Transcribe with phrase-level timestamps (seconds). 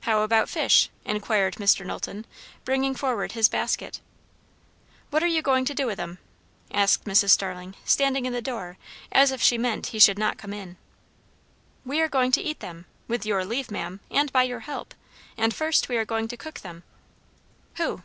[0.00, 1.86] "How about fish?" inquired Mr.
[1.86, 2.26] Knowlton,
[2.64, 4.00] bringing forward his basket.
[5.10, 6.18] "What are you going to do with 'em?"
[6.72, 7.30] asked Mrs.
[7.30, 8.76] Starling, standing in the door
[9.12, 10.78] as if she meant he should not come in.
[11.84, 14.94] "We are going to eat them with your leave ma'am, and by your help;
[15.38, 16.82] and first we are going to cook them."
[17.76, 18.02] "Who?"